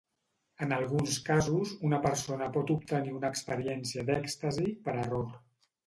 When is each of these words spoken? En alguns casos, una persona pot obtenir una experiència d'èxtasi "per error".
En 0.65 0.71
alguns 0.77 1.17
casos, 1.27 1.75
una 1.91 2.01
persona 2.07 2.49
pot 2.57 2.75
obtenir 2.79 3.17
una 3.21 3.33
experiència 3.35 4.09
d'èxtasi 4.13 4.77
"per 4.89 5.03
error". 5.09 5.35